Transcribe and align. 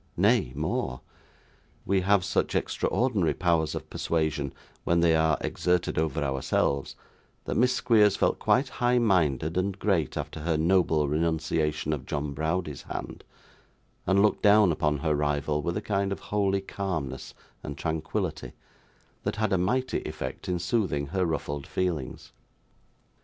Nay, 0.17 0.51
more. 0.55 1.01
We 1.85 2.01
have 2.01 2.25
such 2.25 2.55
extraordinary 2.55 3.35
powers 3.35 3.75
of 3.75 3.87
persuasion 3.91 4.51
when 4.83 5.01
they 5.01 5.15
are 5.15 5.37
exerted 5.41 5.99
over 5.99 6.23
ourselves, 6.23 6.95
that 7.45 7.53
Miss 7.53 7.75
Squeers 7.75 8.15
felt 8.15 8.39
quite 8.39 8.67
high 8.67 8.97
minded 8.97 9.57
and 9.57 9.77
great 9.77 10.17
after 10.17 10.39
her 10.39 10.57
noble 10.57 11.07
renunciation 11.07 11.93
of 11.93 12.07
John 12.07 12.33
Browdie's 12.33 12.81
hand, 12.81 13.23
and 14.07 14.23
looked 14.23 14.41
down 14.41 14.71
upon 14.71 14.97
her 14.97 15.13
rival 15.13 15.61
with 15.61 15.77
a 15.77 15.81
kind 15.83 16.11
of 16.11 16.19
holy 16.19 16.61
calmness 16.61 17.35
and 17.61 17.77
tranquillity, 17.77 18.53
that 19.21 19.35
had 19.35 19.53
a 19.53 19.57
mighty 19.59 19.99
effect 19.99 20.49
in 20.49 20.57
soothing 20.57 21.05
her 21.09 21.27
ruffled 21.27 21.67
feelings. 21.67 22.31